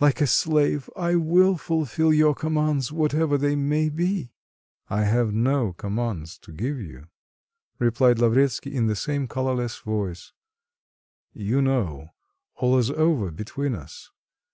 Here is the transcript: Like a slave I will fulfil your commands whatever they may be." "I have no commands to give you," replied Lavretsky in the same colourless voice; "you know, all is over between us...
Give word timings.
Like 0.00 0.22
a 0.22 0.26
slave 0.26 0.88
I 0.96 1.16
will 1.16 1.58
fulfil 1.58 2.10
your 2.10 2.34
commands 2.34 2.90
whatever 2.90 3.36
they 3.36 3.54
may 3.54 3.90
be." 3.90 4.32
"I 4.88 5.02
have 5.04 5.34
no 5.34 5.74
commands 5.74 6.38
to 6.38 6.52
give 6.52 6.80
you," 6.80 7.08
replied 7.78 8.18
Lavretsky 8.18 8.74
in 8.74 8.86
the 8.86 8.96
same 8.96 9.28
colourless 9.28 9.76
voice; 9.80 10.32
"you 11.34 11.60
know, 11.60 12.08
all 12.54 12.78
is 12.78 12.90
over 12.92 13.30
between 13.30 13.74
us... 13.74 14.10